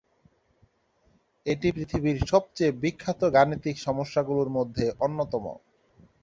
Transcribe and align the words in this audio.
এটি 1.45 1.67
পৃথিবীর 1.71 2.17
সবচেয়ে 2.27 2.77
বিখ্যাত 2.81 3.21
গাণিতিক 3.35 3.75
সমস্যাগুলোর 3.79 4.49
মধ্যে 4.57 4.85
অন্যতম। 4.99 5.45